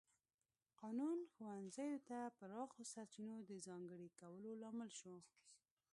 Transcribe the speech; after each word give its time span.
قانون 0.79 1.17
ښوونځیو 1.33 1.97
ته 2.07 2.19
پراخو 2.37 2.81
سرچینو 2.93 3.35
د 3.49 3.51
ځانګړي 3.67 4.09
کولو 4.19 4.49
لامل 4.61 4.89
شو. 4.99 5.15